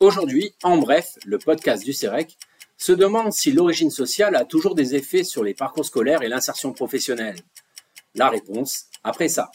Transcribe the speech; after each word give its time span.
Aujourd'hui, 0.00 0.54
en 0.62 0.78
bref, 0.78 1.18
le 1.26 1.38
podcast 1.38 1.84
du 1.84 1.92
CEREC 1.92 2.38
se 2.76 2.92
demande 2.92 3.32
si 3.32 3.50
l'origine 3.50 3.90
sociale 3.90 4.36
a 4.36 4.44
toujours 4.44 4.76
des 4.76 4.94
effets 4.94 5.24
sur 5.24 5.42
les 5.42 5.54
parcours 5.54 5.84
scolaires 5.84 6.22
et 6.22 6.28
l'insertion 6.28 6.72
professionnelle. 6.72 7.34
La 8.14 8.28
réponse, 8.28 8.84
après 9.02 9.28
ça. 9.28 9.50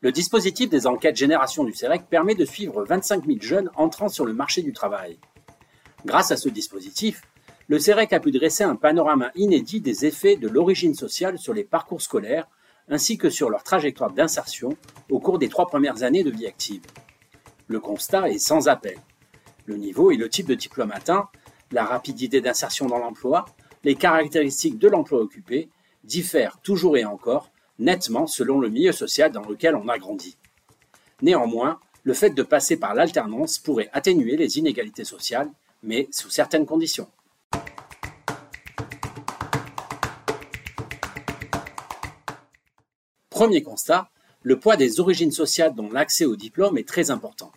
Le 0.00 0.12
dispositif 0.12 0.70
des 0.70 0.86
enquêtes 0.86 1.16
génération 1.16 1.62
du 1.62 1.74
CEREC 1.74 2.08
permet 2.08 2.34
de 2.34 2.46
suivre 2.46 2.86
25 2.86 3.26
000 3.26 3.36
jeunes 3.42 3.70
entrant 3.76 4.08
sur 4.08 4.24
le 4.24 4.32
marché 4.32 4.62
du 4.62 4.72
travail. 4.72 5.18
Grâce 6.06 6.30
à 6.30 6.38
ce 6.38 6.48
dispositif, 6.48 7.20
le 7.68 7.78
CEREC 7.78 8.14
a 8.14 8.20
pu 8.20 8.30
dresser 8.30 8.64
un 8.64 8.76
panorama 8.76 9.30
inédit 9.34 9.82
des 9.82 10.06
effets 10.06 10.36
de 10.36 10.48
l'origine 10.48 10.94
sociale 10.94 11.38
sur 11.38 11.52
les 11.52 11.64
parcours 11.64 12.00
scolaires 12.00 12.48
ainsi 12.90 13.16
que 13.16 13.30
sur 13.30 13.48
leur 13.48 13.62
trajectoire 13.62 14.12
d'insertion 14.12 14.76
au 15.08 15.20
cours 15.20 15.38
des 15.38 15.48
trois 15.48 15.66
premières 15.66 16.02
années 16.02 16.24
de 16.24 16.30
vie 16.30 16.46
active. 16.46 16.82
Le 17.68 17.80
constat 17.80 18.28
est 18.28 18.38
sans 18.38 18.68
appel. 18.68 18.98
Le 19.64 19.76
niveau 19.76 20.10
et 20.10 20.16
le 20.16 20.28
type 20.28 20.46
de 20.46 20.54
diplôme 20.54 20.90
atteint, 20.90 21.28
la 21.70 21.84
rapidité 21.84 22.40
d'insertion 22.40 22.86
dans 22.86 22.98
l'emploi, 22.98 23.44
les 23.84 23.94
caractéristiques 23.94 24.78
de 24.78 24.88
l'emploi 24.88 25.20
occupé 25.20 25.70
diffèrent 26.04 26.58
toujours 26.60 26.96
et 26.96 27.04
encore 27.04 27.50
nettement 27.78 28.26
selon 28.26 28.58
le 28.58 28.68
milieu 28.68 28.92
social 28.92 29.30
dans 29.30 29.42
lequel 29.42 29.76
on 29.76 29.88
a 29.88 29.98
grandi. 29.98 30.36
Néanmoins, 31.22 31.78
le 32.02 32.14
fait 32.14 32.30
de 32.30 32.42
passer 32.42 32.76
par 32.76 32.94
l'alternance 32.94 33.58
pourrait 33.58 33.90
atténuer 33.92 34.36
les 34.36 34.58
inégalités 34.58 35.04
sociales, 35.04 35.50
mais 35.82 36.08
sous 36.10 36.30
certaines 36.30 36.66
conditions. 36.66 37.08
Premier 43.40 43.62
constat, 43.62 44.10
le 44.42 44.58
poids 44.58 44.76
des 44.76 45.00
origines 45.00 45.32
sociales 45.32 45.74
dont 45.74 45.90
l'accès 45.90 46.26
au 46.26 46.36
diplôme 46.36 46.76
est 46.76 46.86
très 46.86 47.10
important. 47.10 47.50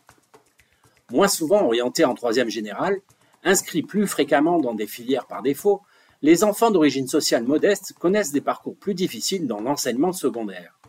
Moins 1.12 1.28
souvent 1.28 1.66
orientés 1.66 2.06
en 2.06 2.14
troisième 2.14 2.48
générale, 2.48 3.02
inscrits 3.44 3.82
plus 3.82 4.08
fréquemment 4.08 4.62
dans 4.62 4.76
des 4.76 4.88
filières 4.88 5.28
par 5.28 5.42
défaut, 5.42 5.82
les 6.22 6.46
enfants 6.46 6.72
d'origine 6.72 7.10
sociale 7.10 7.44
modeste 7.44 7.92
connaissent 8.00 8.32
des 8.32 8.40
parcours 8.40 8.78
plus 8.78 8.94
difficiles 8.94 9.46
dans 9.46 9.60
l'enseignement 9.60 10.14
secondaire. 10.14 10.80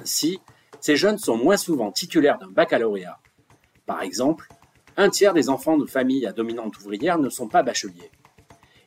Ainsi, 0.00 0.38
ces 0.80 0.94
jeunes 0.94 1.18
sont 1.18 1.36
moins 1.36 1.56
souvent 1.56 1.90
titulaires 1.90 2.38
d'un 2.38 2.46
baccalauréat. 2.46 3.18
Par 3.86 4.02
exemple, 4.02 4.46
un 4.96 5.10
tiers 5.10 5.34
des 5.34 5.48
enfants 5.48 5.78
de 5.78 5.86
familles 5.86 6.28
à 6.28 6.32
dominante 6.32 6.78
ouvrière 6.78 7.18
ne 7.18 7.28
sont 7.28 7.48
pas 7.48 7.64
bacheliers. 7.64 8.12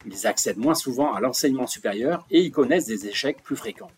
Ils 0.06 0.28
accèdent 0.28 0.60
moins 0.60 0.76
souvent 0.76 1.14
à 1.14 1.20
l'enseignement 1.20 1.68
supérieur 1.68 2.26
et 2.32 2.40
y 2.40 2.52
connaissent 2.52 2.88
des 2.88 3.08
échecs 3.08 3.44
plus 3.44 3.58
fréquents. 3.58 3.92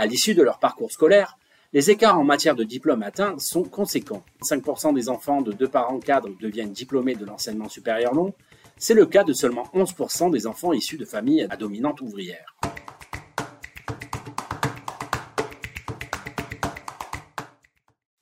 À 0.00 0.06
l'issue 0.06 0.36
de 0.36 0.44
leur 0.44 0.60
parcours 0.60 0.92
scolaire, 0.92 1.38
les 1.72 1.90
écarts 1.90 2.20
en 2.20 2.22
matière 2.22 2.54
de 2.54 2.62
diplôme 2.62 3.02
atteint 3.02 3.36
sont 3.40 3.64
conséquents. 3.64 4.24
5% 4.42 4.94
des 4.94 5.08
enfants 5.08 5.42
de 5.42 5.50
deux 5.50 5.66
parents 5.66 5.98
cadres 5.98 6.30
deviennent 6.40 6.72
diplômés 6.72 7.16
de 7.16 7.24
l'enseignement 7.24 7.68
supérieur 7.68 8.14
long. 8.14 8.32
C'est 8.76 8.94
le 8.94 9.06
cas 9.06 9.24
de 9.24 9.32
seulement 9.32 9.64
11% 9.74 10.30
des 10.30 10.46
enfants 10.46 10.72
issus 10.72 10.98
de 10.98 11.04
familles 11.04 11.48
à 11.50 11.56
dominante 11.56 12.00
ouvrière. 12.00 12.54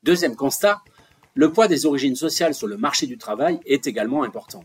Deuxième 0.02 0.34
constat, 0.34 0.80
le 1.34 1.52
poids 1.52 1.69
des 1.69 1.84
origines 1.84 2.16
sociales 2.16 2.54
sur 2.54 2.69
le 2.69 2.78
marché 2.78 3.06
du 3.06 3.19
travail 3.19 3.60
est 3.66 3.86
également 3.86 4.22
important. 4.22 4.64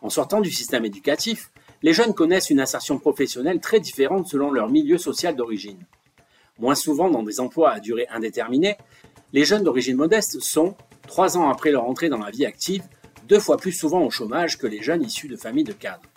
En 0.00 0.10
sortant 0.10 0.40
du 0.40 0.52
système 0.52 0.84
éducatif, 0.84 1.50
les 1.82 1.92
jeunes 1.92 2.14
connaissent 2.14 2.50
une 2.50 2.60
insertion 2.60 3.00
professionnelle 3.00 3.58
très 3.58 3.80
différente 3.80 4.28
selon 4.28 4.52
leur 4.52 4.68
milieu 4.68 4.96
social 4.96 5.34
d'origine 5.34 5.84
moins 6.58 6.74
souvent 6.74 7.10
dans 7.10 7.22
des 7.22 7.40
emplois 7.40 7.72
à 7.72 7.80
durée 7.80 8.06
indéterminée, 8.10 8.76
les 9.32 9.44
jeunes 9.44 9.64
d'origine 9.64 9.96
modeste 9.96 10.40
sont, 10.40 10.76
trois 11.06 11.36
ans 11.36 11.50
après 11.50 11.70
leur 11.70 11.84
entrée 11.84 12.08
dans 12.08 12.18
la 12.18 12.30
vie 12.30 12.46
active, 12.46 12.84
deux 13.28 13.40
fois 13.40 13.56
plus 13.56 13.72
souvent 13.72 14.02
au 14.02 14.10
chômage 14.10 14.58
que 14.58 14.66
les 14.66 14.82
jeunes 14.82 15.02
issus 15.02 15.28
de 15.28 15.36
familles 15.36 15.64
de 15.64 15.72
cadres. 15.72 16.08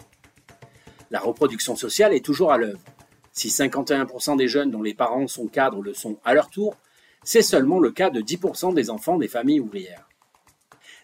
La 1.11 1.19
reproduction 1.19 1.75
sociale 1.75 2.13
est 2.13 2.23
toujours 2.23 2.51
à 2.51 2.57
l'œuvre. 2.57 2.79
Si 3.31 3.49
51% 3.49 4.37
des 4.37 4.47
jeunes 4.47 4.71
dont 4.71 4.83
les 4.83 4.93
parents 4.93 5.27
sont 5.27 5.47
cadres 5.47 5.81
le 5.81 5.93
sont 5.93 6.19
à 6.23 6.33
leur 6.33 6.49
tour, 6.49 6.75
c'est 7.23 7.41
seulement 7.41 7.79
le 7.79 7.91
cas 7.91 8.09
de 8.09 8.21
10% 8.21 8.73
des 8.73 8.89
enfants 8.89 9.17
des 9.17 9.27
familles 9.27 9.59
ouvrières. 9.59 10.07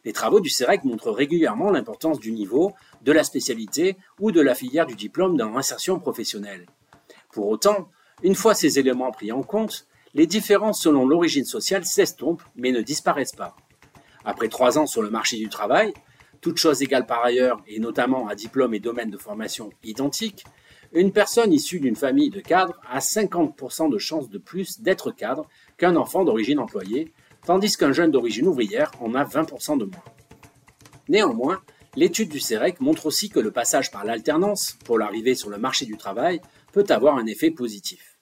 Les 0.06 0.14
travaux 0.14 0.40
du 0.40 0.50
CEREC 0.50 0.84
montrent 0.84 1.12
régulièrement 1.12 1.72
l'importance 1.72 2.20
du 2.20 2.32
niveau, 2.32 2.74
de 3.02 3.12
la 3.12 3.24
spécialité 3.24 3.98
ou 4.20 4.32
de 4.32 4.42
la 4.42 4.54
filière 4.54 4.86
du 4.86 4.96
diplôme 4.96 5.36
dans 5.36 5.50
l'insertion 5.50 6.00
professionnelle. 6.00 6.68
Pour 7.32 7.48
autant, 7.48 7.90
une 8.24 8.36
fois 8.36 8.54
ces 8.54 8.80
éléments 8.80 9.12
pris 9.12 9.32
en 9.32 9.44
compte, 9.44 9.88
les 10.14 10.28
différences 10.28 10.82
selon 10.82 11.06
l'origine 11.06 11.46
sociale 11.46 11.86
s'estompent 11.86 12.44
mais 12.56 12.72
ne 12.72 12.82
disparaissent 12.82 13.36
pas. 13.36 13.56
Après 14.24 14.48
trois 14.48 14.78
ans 14.78 14.88
sur 14.88 15.02
le 15.02 15.10
marché 15.10 15.38
du 15.38 15.50
travail, 15.50 15.94
toutes 16.42 16.58
choses 16.58 16.82
égales 16.82 17.06
par 17.06 17.24
ailleurs 17.24 17.62
et 17.68 17.80
notamment 17.80 18.28
à 18.28 18.36
diplôme 18.36 18.74
et 18.74 18.80
domaine 18.80 19.10
de 19.10 19.18
formation 19.18 19.70
identiques, 19.84 20.46
une 20.94 21.12
personne 21.12 21.52
issue 21.52 21.80
d'une 21.80 21.96
famille 21.96 22.30
de 22.30 22.40
cadres 22.40 22.80
a 22.90 23.00
50% 23.00 23.92
de 23.92 23.98
chances 23.98 24.30
de 24.30 24.38
plus 24.38 24.80
d'être 24.80 25.12
cadre 25.12 25.48
qu'un 25.78 25.96
enfant 25.96 26.24
d'origine 26.24 26.60
employée, 26.60 27.12
tandis 27.46 27.76
qu'un 27.76 27.92
jeune 27.92 28.12
d'origine 28.12 28.48
ouvrière 28.48 28.92
en 29.02 29.14
a 29.14 29.24
20% 29.26 29.78
de 29.78 29.86
moins. 29.86 30.04
Néanmoins, 31.10 31.62
l'étude 31.96 32.30
du 32.30 32.40
CEREC 32.40 32.80
montre 32.80 33.06
aussi 33.06 33.30
que 33.30 33.40
le 33.40 33.52
passage 33.52 33.92
par 33.92 34.06
l'alternance 34.06 34.78
pour 34.86 34.98
l'arrivée 34.98 35.36
sur 35.36 35.50
le 35.50 35.58
marché 35.58 35.86
du 35.86 35.98
travail 35.98 36.42
peut 36.76 36.84
avoir 36.90 37.16
un 37.16 37.26
effet 37.26 37.52
positif. 37.52 38.20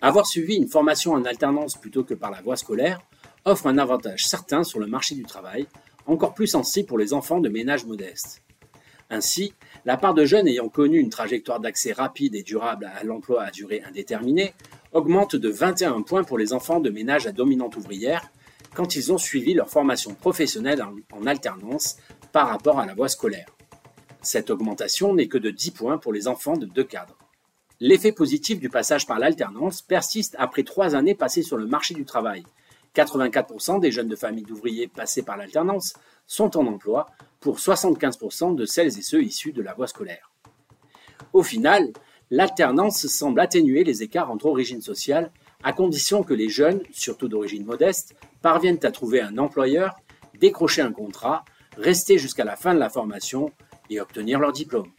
Avoir 0.00 0.26
suivi 0.26 0.56
une 0.56 0.66
formation 0.66 1.12
en 1.12 1.24
alternance 1.24 1.76
plutôt 1.76 2.02
que 2.02 2.14
par 2.14 2.32
la 2.32 2.42
voie 2.42 2.56
scolaire 2.56 3.00
offre 3.44 3.68
un 3.68 3.78
avantage 3.78 4.26
certain 4.26 4.64
sur 4.64 4.80
le 4.80 4.88
marché 4.88 5.14
du 5.14 5.22
travail, 5.22 5.68
encore 6.06 6.34
plus 6.34 6.48
sensible 6.48 6.88
pour 6.88 6.98
les 6.98 7.12
enfants 7.12 7.38
de 7.38 7.48
ménages 7.48 7.86
modestes. 7.86 8.42
Ainsi, 9.10 9.54
la 9.84 9.96
part 9.96 10.14
de 10.14 10.24
jeunes 10.24 10.48
ayant 10.48 10.68
connu 10.68 10.98
une 10.98 11.10
trajectoire 11.10 11.60
d'accès 11.60 11.92
rapide 11.92 12.34
et 12.34 12.42
durable 12.42 12.90
à 12.92 13.04
l'emploi 13.04 13.44
à 13.44 13.52
durée 13.52 13.84
indéterminée 13.86 14.54
augmente 14.90 15.36
de 15.36 15.48
21 15.48 16.02
points 16.02 16.24
pour 16.24 16.36
les 16.36 16.52
enfants 16.52 16.80
de 16.80 16.90
ménages 16.90 17.28
à 17.28 17.32
dominante 17.32 17.76
ouvrière 17.76 18.28
quand 18.74 18.96
ils 18.96 19.12
ont 19.12 19.18
suivi 19.18 19.54
leur 19.54 19.68
formation 19.68 20.14
professionnelle 20.14 20.84
en 21.12 21.26
alternance 21.26 21.96
par 22.32 22.48
rapport 22.48 22.78
à 22.78 22.86
la 22.86 22.94
voie 22.94 23.08
scolaire. 23.08 23.48
Cette 24.22 24.50
augmentation 24.50 25.14
n'est 25.14 25.28
que 25.28 25.38
de 25.38 25.50
10 25.50 25.70
points 25.70 25.98
pour 25.98 26.12
les 26.12 26.28
enfants 26.28 26.56
de 26.56 26.66
deux 26.66 26.84
cadres. 26.84 27.16
L'effet 27.80 28.12
positif 28.12 28.60
du 28.60 28.68
passage 28.68 29.06
par 29.06 29.18
l'alternance 29.18 29.80
persiste 29.80 30.36
après 30.38 30.64
trois 30.64 30.94
années 30.94 31.14
passées 31.14 31.42
sur 31.42 31.56
le 31.56 31.66
marché 31.66 31.94
du 31.94 32.04
travail. 32.04 32.44
84% 32.94 33.80
des 33.80 33.90
jeunes 33.90 34.08
de 34.08 34.16
familles 34.16 34.44
d'ouvriers 34.44 34.88
passés 34.88 35.22
par 35.22 35.38
l'alternance 35.38 35.94
sont 36.26 36.58
en 36.58 36.66
emploi 36.66 37.08
pour 37.40 37.56
75% 37.58 38.54
de 38.54 38.66
celles 38.66 38.98
et 38.98 39.02
ceux 39.02 39.22
issus 39.22 39.52
de 39.52 39.62
la 39.62 39.72
voie 39.72 39.86
scolaire. 39.86 40.30
Au 41.32 41.42
final, 41.42 41.92
l'alternance 42.30 43.06
semble 43.06 43.40
atténuer 43.40 43.84
les 43.84 44.02
écarts 44.02 44.30
entre 44.30 44.46
origines 44.46 44.82
sociales 44.82 45.32
à 45.62 45.72
condition 45.72 46.22
que 46.22 46.34
les 46.34 46.48
jeunes, 46.48 46.80
surtout 46.92 47.28
d'origine 47.28 47.64
modeste, 47.64 48.14
parviennent 48.42 48.78
à 48.82 48.90
trouver 48.90 49.20
un 49.20 49.38
employeur, 49.38 49.96
décrocher 50.38 50.82
un 50.82 50.92
contrat 50.92 51.44
rester 51.76 52.18
jusqu'à 52.18 52.44
la 52.44 52.56
fin 52.56 52.74
de 52.74 52.78
la 52.78 52.90
formation 52.90 53.52
et 53.88 54.00
obtenir 54.00 54.38
leur 54.38 54.52
diplôme. 54.52 54.90